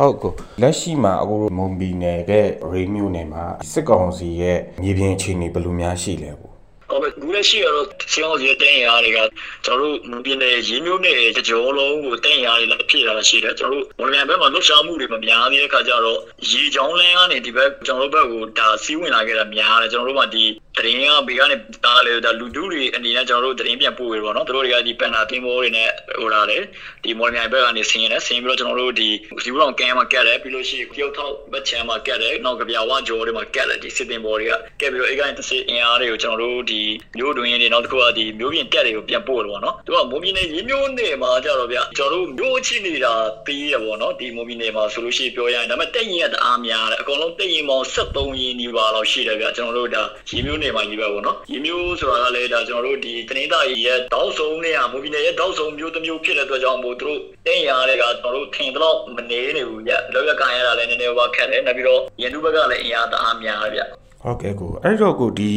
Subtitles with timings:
[0.00, 2.32] ဟုတ်ကိုလက်ရှိမှာအခုမွန်ဘီနယ်က
[2.72, 6.50] ရေမျိုးနယ်မှာစစ်ကောင်စီရဲ့မြေပြင်အခြေအနေဘယ်လိုများရှိလဲကို
[6.90, 9.18] ဟုတ်ကဲ့ဘူးလည်းရှိရတော့စီအောင်စီတဲ့ရတွေက
[9.64, 11.16] ကျွန်တော်တို့မပြင်းတဲ့ရင်းမျိုးနဲ့
[11.48, 16.18] ကြောလုံးကိုတဲ့ရတွေလည်းဖြစ်လာတာရှိတယ်ကျွန်တော်တို့မော်လမြိုင်ဘက်မှာလှုပ်ရှားမှုတွေမများသေးတဲ့အခါကျတော့
[16.50, 20.44] ရေချောင်းလန်းကနေဒီဘက်ကျွန်တော်တို့ဘက်ကိုဒါစီးဝင်လာခဲ့တာများတယ်ကျွန်တော်တို့ကဒီ
[20.86, 25.88] တရင်ကဘေကနေဒါလေဒါလူတူတွေအနေနဲ့ကျွန်တော်တို့တရင်ပြန်ပို့ရပါတော့တို့တွေကဒီပန်နာတင်မိုးတွေနဲ့
[26.20, 26.62] ဟိုလာတယ်
[27.04, 29.08] ဒီမော်လမြိုင်ဘက်ကနေဆင်းရတယ်ဆင်းပြီးတော့ကျွန်တော်တို့ဒီ
[29.44, 36.80] ဒီဘောင်ကဲမှာကက်တယ်ပြီးလို့ရှိရင်ကျောက်ထောက်ဘက်ချမ်းမှာကက်တယ်နောက်ကပြဝါဂျိုတွေမှာကက်တယ်ဒီစစ်တင်ဘော်တွေကကက်ပြီးတော့အေကနေတစ်စစ်အင်အားတွေကိုကျွန်တော်တို့ဒီ
[37.18, 43.14] မျိုးတွင်တွေနောက်တစ်ခုကဒီမျိုးပြင်တက်တွေကိုပြန်ပို့ရပါတော့သူကမိုးမီနေရေမျိုးနေမှာကြတော့ဗျကျွန်တော်တို့မျိုးချနေတာ
[43.46, 63.82] ပြီးရပါတော့ဒီမိုးမီနေမှာဆိုလို့ရှိရင်ပြောရရင်ဒါပေမဲ့တက်ရင်ကတအားများတယ်အကုန်လုံးတက်ရင်ပေါင်း73ရင်းနီးပါလောက်ရှိတယ်ဗျကျွန်တော်တို့ဒါရေမျိုးနေမှာကြီးပဲပေါ့နော်ရေမျိုးဆိုတာကလည်းဒါကျွန်တော်တို့ဒီတနင်္သာရီရဲ့တောက်ဆုံးနဲ့မိုးမီနေရဲ့တောက်ဆုံးမျိုးတစ်မျိုးဖြစ်တဲ့အတွက်ကြောင့်မို့သူတို့တက်ရတဲ့ကကျွန်တော်တို့ထင်တော့မနေနေဘူးဗျလောက်ကကန်ရတာလည်းနည်းနည်းပါခက်တယ်နောက်ပြီးတော့ရန်သူဘက်ကလည်းအင်အားတအားများတယ်ဗျ
[64.22, 65.50] ဟုတ်ကဲ့ကိုအဲ့တော့ကိုဒီ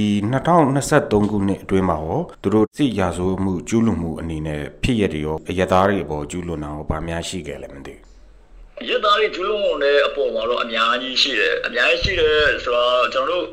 [0.61, 13.45] 2023ခုနှစ်အတွင်းမှာရောသူတို့စစ်ရာဇဝမှုကျူးလွန်မှုအနေနဲ့ဖြစ်ရတဲ့ရောအရသားတွေအပေါ်ကျူးလွန်တာရောဗာများရှိခဲ့လဲမသိဘူးရသားတွေကျူးလွန်တဲ့အပေါ်မှာတော့အများကြီးရှိတယ်အများကြီးရှိတယ်ဆိုတော့ကျွန်တော်တို့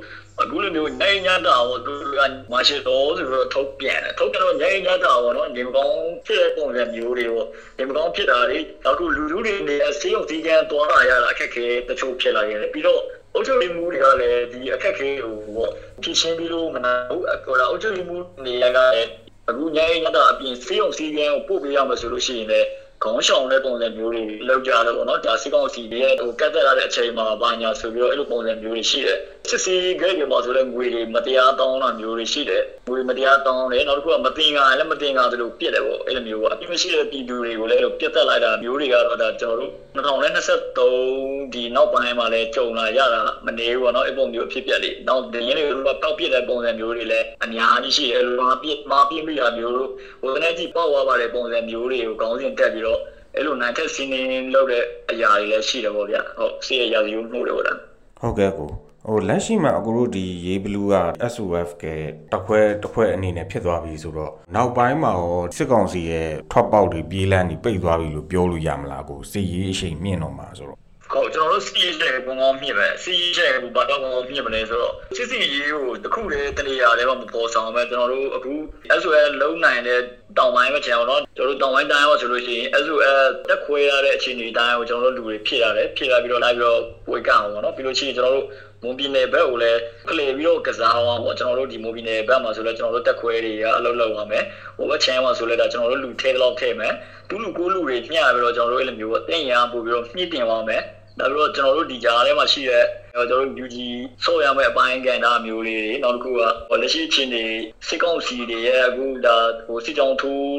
[0.43, 2.21] အခုလိုမျိုးနိုင်ညတာဟိုသူက
[2.53, 5.97] မာရှယ်တော်ဆိုတော့ထုတ်ပြန်တယ်ထုတ်ပြန်တော့နိုင်ညတာဟောနော်ဒီမကောင်း
[6.27, 7.47] ဖြစ်တဲ့ပုံစံမျိုးတွေပေါ့
[7.79, 13.01] ဒီမကောင်းဖြစ်တာတွေနောက်ခုလူလူတွေနေဆေးရုံစည်းကမ်းတွားလာရတာအခက်ခဲတချို့ဖြစ်လာရတယ်ပြီးတော့
[13.35, 15.71] အုပ်ချုပ်ရေးမှုတွေကလည်းဒီအခက်ခဲကိုပေါ့
[16.03, 19.09] ဖြည့်ရှင်းပြီးလို့မနာဘူးဟိုအုပ်ချုပ်ရေးမှုနေရာကလည်း
[19.49, 22.69] အခုညရညတာအပြင်ဆေးရုံစည်းကမ်းကိုပို့ပေးရမှာဆိုလို့ရှိရင်လည်း
[23.05, 49.91] ခေါင်းဆောင်တဲ့ပုံစံမျိုးတွေလောက်ကြတယ်ပေါ့နော်ဒါစစ်ကောင်စီရဲ့ဟိုကတ်သက်ရတဲ့အချိန်မှာဘာညာဆိုပြီးတော့အဲ့လိုပုံစံမျိုးတွေရှိတယ်စစ်စီဂိတ်တွေမှာဆိုလည်းငွေတွေမတရားတောင်းတာမျိုးတွေရှိတယ် ငွေမတရားတောင်းတယ်နောက်တစ်ခုကမတင်ကားလည်းမတင်ကားသလိုပြစ်တယ်ပေါ့အဲ့လိုမျိုးပေါ့အပြစ်မရှိတဲ့ပြည်သူတွေကိုလည်းပြစ်တက်လိုက်တာမျိုးတွေကတော့ဒါကျွန်တော်တို့2023ဒီနောက်ပိုင်းမှာလည်းကြုံလာရတာမနေဘူးပေါ့နော်အဲ့ပုံမျိုးအဖြစ်ပြက်လေးနောက်ဒင်းရင်းတွေကတောက်ပြစ်တဲ့ပုံစံမျိုးတွေလည်းအများကြီးရှိတယ်မာပြစ်မာပြစ်မိတာမျိုးတို့
[50.23, 53.01] ဟိုတနေ့ကြီးပေါက်သွားပါတဲ့ပုံစံမျိုးတွေကိုကောင်းစဉ်တက်ပြီးတော့
[53.37, 54.21] အဲ့လိုနိုင်ထက်စီးနေ
[54.55, 57.75] လောက်တဲ့အရာတွေလည်းရှိတယ်ပေါ့ဗျာဟုတ်စီရရာဇီကိုမှုတယ်ပေါ့ဒါ
[58.21, 58.71] ဟုတ်ကဲ့ကို
[59.09, 60.97] ဟိုလက်ရှိမှာအခုတို့ဒီရေးဘလူးက
[61.33, 61.85] SOF က
[62.33, 70.79] တခွဲတခွဲအနေနဲ့ဖြစ်သွားပြီဆိုတော့နောက်ပိုင်းမှာရောစစ်ကောင်စီရဲ့ထွက်ပေါက်တွေပြေးလန်းပြီးပိတ်သွားပြီလို့ပြောလို့ရမလားကိုစစ်ရေးအချိန်မြင့်တော့မှာဆိုတော့
[71.13, 78.53] ကော ကျွန်တော်တို့စီးရဲတဲ့ပုံကောင်းမြင့်ပဲစီးရဲတဲ့ဘာတော့ပုံကောင်းမြင့်မလဲဆိုတော့စစ်စီရေးကိုတခုတည်းတနေရာလည်းမပေါ်ဆောင်ပဲကျွန်တော်တို့အခု
[79.01, 80.01] SOL လုံးနိုင်တဲ့
[80.39, 86.81] တောင်ပိုင်းပဲချင်အောင်တော့ကျွန်တော်တို့တောင်ပိုင်းတိုင်းရောဆိုလို့ရှိရင် SOL တက်ခွဲရတဲ့အခြေအနေတိုင်းကိုကျွန်တော်တို့လူတွေဖြစ်ရတယ်ဖြစ်လာပြီးတော့လိုက်ပြီးတော့
[87.11, 88.47] ဝေကအောင်ပေါ့နော်ပြီးလို့ရှိရင်ကျွန်တော်တို့
[88.83, 94.45] မွန်ပြည်နယ်ဘက်ကိုလည်းကလေးပြီးတော့ကစားအောင်ပေါ့ကျွန်တော်တို့ဒီမွန်ပြည်နယ်ဘက်မှာဆိုလည်းကျွန်တော်တို့တက်ခွဲတွေကအလုပ်လုပ်ရမယ်
[94.77, 96.93] ဟိုဘက်ချမ်းမှာဆိုလည်းဒါကျွန်တော်တို့လူထဲတော့ထဲမယ်
[97.29, 100.83] သူလူကိုလူတွေညှပြီးတော့ကျွန်တော်တို့အဲ့လိုမျိုးတင်ရပို့ပြီးတော့မြင့်တင်သွားမယ်
[101.21, 103.77] နောက်ပြီးတော့ကျွန်တော်တို့ဒီကြားထဲမှာရှိတဲ့ကျွန်တော်တို့ UG
[104.25, 106.41] ဆော့ရမယ့်အပိုင်းကန်တာမျိုးလေးတွေနောက်တစ်ခုက
[106.83, 107.45] လက်ရှိချင်းတွေ
[107.89, 109.37] စစ်ကောင်စီတွေရဲ့အခုဒါ
[109.67, 110.51] ဟိုစစ်ကြောင်ထိုး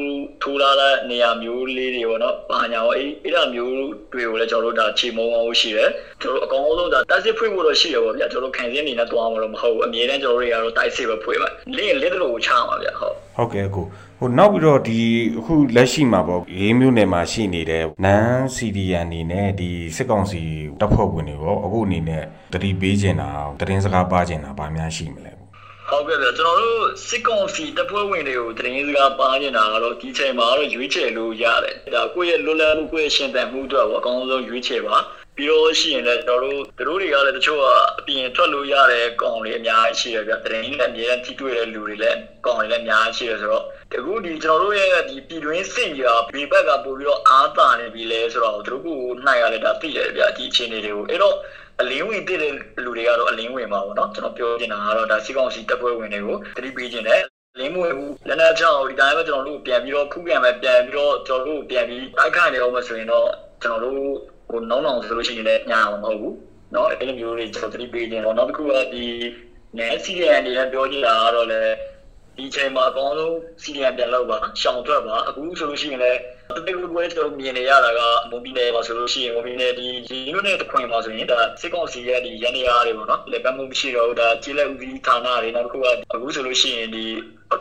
[0.42, 3.74] ထိုးလာတဲ့နေရာမျိုးလေးတွေပေါ့နော်။ဘာညာရောအဲ့အဲ့ဒါမျိုး
[4.12, 5.90] တွေကိုလည်းကျွန်တော်တို့ဒါခြေမုံအောင်ရှိတယ်။
[6.22, 13.86] ကျွန်တော်အကောင်ဆုံးဒါတိုက်စစ်ဖွင့်ဖို့တော့ရှိရပါဗျာ။ကျွန်တော်ခံစင်းနေနဲ့တွားမှာတော့မဟုတ်ဘူး။အမြဲတမ်းကျွန်တော်တို့တွေကတော့တိုက်စစ်ပဲဖွင့်မှာ။လင်းလင်းတို့ကိုချမှာဗျာဟုတ်။ဟုတ်ကဲ့ကို
[14.22, 15.00] ဟိုနောက်ပြီးတော့ဒီ
[15.38, 20.42] အခုလက်ရှိမှာပေါ့ရေးမျိုးနယ်မှာရှိနေတဲ့နန် CDN အနေနဲ့ဒီစစ်ကောင်စီ
[20.80, 25.32] တပ်ဖွဲ့ဝင်တွေရောအခုအနေနဲ့တတိပေးကျင်တာတရင်စကားပါကျင်တာဗာများရှိမလဲ
[25.90, 34.96] ဟုတ်ကဲ့ဗျကျွန်တော်တို့စစ်ကောင်စီတပ်ဖွဲ့ဝင်တွေကိုတရင်စကားပါနေတာကတော့ဒီချိန်မှာတော့ရွေးချယ်လို့ရတယ်ဒါကိုယ့်ရဲ့လွတ်လပ်မှုကိုယ့်ရဲ့ရှင်သန်မှုအတွက်ပေါ့အကောင်းဆုံးရွေးချယ်ပါ
[35.36, 36.58] ပြီးတော့ရှိရင်လည်းကျွန်တော်တို့
[36.88, 37.66] တို့တွေကလည်းတချို့က
[37.98, 43.64] အပြင်ထွက်လို့ရတဲ့ကောင်တွေအများကြီးရှိတယ်ဗျတရင်နဲ့အများကြီးထိတွေ့တဲ့လူတွေလည်းကောင်တွေလည်းအများကြီးရှိတယ်ဆိုတော့
[43.95, 51.35] အခုဒီကျွန်တော်တို့ရဲ့ဒီပြည်တွင်းစစ်ကြီးကဘေဘက်ကပို့ပြီးတော့အားတာနေပြီလဲဆိုတော့တို့ကိုနိုင်ရလဲဒါသိတယ်ဗျဒီအခြေအနေတွေကိုအဲ့တော့
[51.81, 52.53] အလင်းဝင်တည်တဲ့
[52.83, 57.21] လူတွေကတော့အလင်းဝင်ပါဘောเนาะကျွန်တော်ပြောချင်တာကတော့ဒါစီကောင်စီတပ်ဖွဲ့ဝင်တွေကိုတတိပေးခြင်းနဲ့
[57.59, 63.27] လင်းမွေဘူးလက်နက်ချောင်းဒီတိုင်းပဲကျွန်တော်တို့ပြန်ပြီးတော့ခုခံပဲပြန်ပြီးတော့ကျွန်တော်တို့ပြန်ပြီးတိုက်ခိုက်နေအောင်မဆိုရင်တော့
[63.63, 64.01] ကျွန်တော်တို့
[64.49, 66.35] ဟိုနောင်းနောင်ဆိုလို့ရှိရင်လည်းညာအောင်မဟုတ်ဘူး
[66.71, 69.05] เนาะအဲ့လိုမျိုးတွေကျွန်တော်တတိပေးခြင်းတော့နောက်တစ်ခုကဒီ
[69.77, 71.75] နယ်စီရန်အနေနဲ့ပြောကြည့်တာကတော့လည်း
[72.36, 76.20] ဒီချိန်မှာအကောင်းဆုံးစီရီယံပြန်လောက်ပါရှောင်ထွက်ပါအခုဆိုလို့ရှိရင်လည်း
[76.56, 78.00] တတိယပွဲကျွန်တော်မြင်နေရတာက
[78.30, 87.04] မွန်ပြည်နယ်မှာဆိုလို့ရှိရင်မွန်ပြည်နယ်ဒီရင်းနှီးနဲ့တခွင်မှာဆိုရင်ဒါစစ်ကောင်စီရဲ့ဒီရန်နေရာတွေပေါ့နော်လက်ပတ်မှုမရှိတော့ဘူးဒါကျေးလက်ဦးစီးဌာနတွေနောက်တစ်ခုကအခုဆိုလို့ရှိရင်ဒီ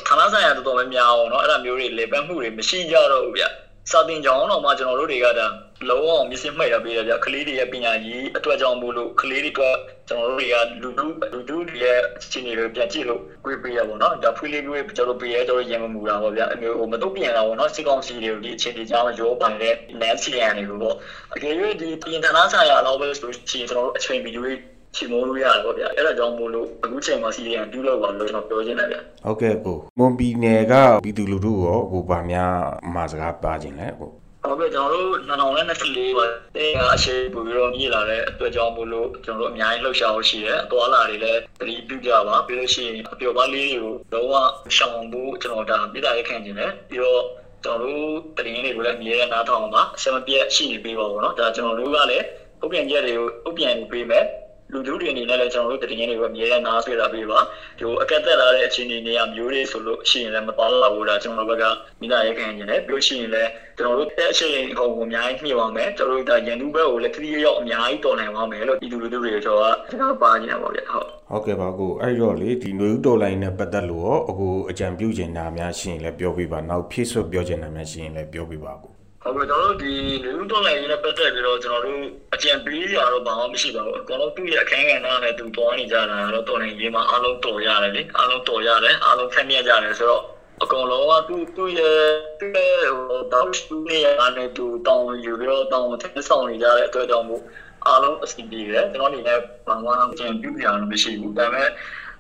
[0.08, 3.46] ဌာနဆိုင်ရာတော်တော်များများအောင်နော်အဲ့ဒါမျိုးတွေလက်ပတ်မှုတွေမရှိကြတော့ဘူးဗျ
[3.90, 5.48] စာသင်ကြောင်းတော့မှကျွန်တော်တို့တွေကဒါ
[5.90, 9.76] လုံးဝမြစ်စမှိတ်ရပေးတယ်ဗျကလေးတွေရဲ့ပညာရေးအတွက်ကြောင့်မို့လို့ကလေးတွေအတွက်
[10.10, 20.96] ကျွန်တော်တို့တွေကလူလူလူလူတွေရဲ့အခြေအနေတွေပြန်ကြည့်လို့ကိုပေးရပါတော့ဒါဖွေးလေးတွေကျွန်တော်ပေးရကျွန်တော်ရင်မမူတာပေါ့ဗျအမျိုးဟိုမတော့ပြန်လာပေါ့နော်စစ်ကောင်စီတွေကိုဒီအခြေအနေကြောင့်ရောပိုင်တဲ့ Nancy ရန်တွေကိုပေါ့
[21.36, 24.52] အကယ်၍ဒီပြင်သနာဆိုင်ရာတော့ပဲဆိုရှင်ကျွန်တော်တို့အချိန်မီတွေ
[24.95, 30.75] ချီမိုးလို့ရတယ်ပေါ့ဗျအဲ့ဒါကြောင့်မို့လို့အခုချိန်မှာစီရီယံပြုလုပ်ပါလို့ကျွန်တော်ပြောချင်တယ်ဗျ ဟုတ်ကဲ့ကိုမွန်ပြည်နယ်က
[31.05, 32.55] ပြည်သူလူထုရောကိုဗာများ
[32.95, 34.11] မှာစကားပါခြင်းလဲကို
[34.47, 44.35] ဟုတ်ကဲ့ကျွန်တော်တို့2024ပါတင်းကအရှိပို့ပြီးတော့မြည်လာတဲ့အတွက်ကြောင့်မို့လို့ကျွန်တော်တို့အများကြီးလှုပ်ရှားဖို့ရှိတယ်အသွားလာတွေလည်းတတိပြုကြပါပြီးလို့ရှိရင်အပျော်ပါလေးတွေကိုလုံးဝ
[44.77, 47.23] ရှောင်ဖို့ကျွန်တော်ဒါပြည်သားရခံခြင်းတယ်ပြီးတော့
[47.65, 52.25] ကျွန်တော်တို့တရင်တွေကိုလည်းအမြဲတမ်းနားထောင်ပါအစမပြတ်ရှိနေပေးပါဘောเนาะဒါကျွန်တော်တို့ကလည်း
[52.63, 54.25] ဥပ္ပြန်ချက်တွေကိုဥပ္ပြန်ပေးမယ်
[54.74, 57.40] လူလူတွေအနေနဲ့လည်းကျွန်တော်တို့တရင်တွေကိုအမြဲတမ်းနားဆွေးတာပေးပါ
[57.80, 82.02] ဒီအကက်သက်လာတဲ့အခြေအနေနေရာမျိုးတွေဆိုလို့ရှိရင်လည်းမတော်လာဘူးလားကျွန်တော်တို့ဘက်ကမိသားရခံခြင်းတယ်ပြီးလို့ရှိရင်လည်းကျွန်တော်တို့တဲ့အချိန်အကုန်ကိုအများကြီးညှိပါမယ်ကျွန်တော်တို့ဒါရန်သူဘက်ကိုလည်းခရီးရောက်အများကြီးတော်နိုင်ပါမယ်လို့ပြည်သူလူထုတွေကျွန်တော်ကကျွန်တော်ပါနေတာပါဗျဟုတ်ဟုတ်ကဲ့ပါကိုအဲ့တော့လေဒီຫນွေဦးတော်လိုင်းနဲ့ပတ်သက်လို့ရောအခုအကြံပြုချင်တာများရှိရင်လည်းပြောပြပါနောက်ဖြည့်ဆွတ်ပြောချင်တာများရှိရင်လည်းပြောပြပါကို ဟုတ်ကဲ့ကျွန်တော်တို့ဒီလူဦးတော်လိုက်ရင်းနဲ့ပတ်သက်ပြီးတော့ကျွန်တော်တို့
[82.34, 90.24] အကြံပေးရတော့ဘာမှမရှိပါဘူးအကောင်လုံးသူ့ရဲ့အခန်းကဏ္ဍနဲ့သူတွားနေကြတာတော့တော်နေရေးမှာအားလုံးတော်ရတယ်လေအားလုံးတော်ရတယ်အားလုံးဆက်မြတ်ကြတယ်ဆိုတော့
[90.64, 92.00] အကောင်လုံးကသူ့သူ့ရဲ့
[92.40, 97.42] သူ့ရဲ့ဟိုတောက်သူ့နေရာနဲ့သူတောင်းယူပြီးတော့တောင်းထက်ဆောင်နေကြတဲ့အတွက်ကြောင့်မို့
[97.88, 101.70] အားလုံးအဆင်ပြေတယ်ကျွန်တော်အနေနဲ့ဘာမှအကြံပြုပြရလို့မရှိဘူးဒါပေမဲ့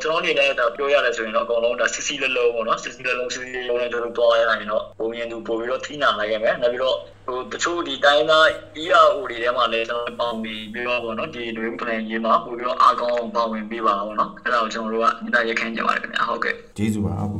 [0.01, 8.45] ကျွန်တော်အနေနဲ့ဒါပြောရတယ်ဆိုရင်တော့အကုန်လုံးဒါစစ်စစ်လလုံးပေါ့နော်စစ်စစ်လလုံးစစ်စစ်လုံးနဲ့ကျွန်တော်တွားရရင်တော့ဘုံရင်သူပို့ပြီးတော့ထိနာလိုက်ရမယ်နောက်ပြီးတော့ဟိုတချို့ဒီတိုင်းသား
[8.83, 17.37] ERO တွေထဲမှာလည်းကျွန်တော်ပေါင်းပြီးပြီးတော့ပေါ့နော်ဒီတွေပလန်ရေးမှာပို့ပြီးတော့အားကောင်းပေါင်းဝင်ပေးပါပေါ့နော်အဲ့ဒါကိုကျွန်တော်တို့ကမိသားရခန်းကြပါတယ်ခင်ဗျာဟုတ်ကဲ့ကျေးဇူးပါအခု